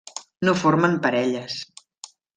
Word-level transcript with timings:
No 0.47 0.55
formen 0.61 0.97
parelles. 1.05 1.59